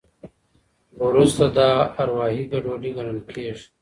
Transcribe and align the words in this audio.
وروسته 1.05 1.45
دا 1.57 1.69
اروایي 2.01 2.43
ګډوډي 2.51 2.91
ګڼل 2.97 3.19
کېږي. 3.29 3.65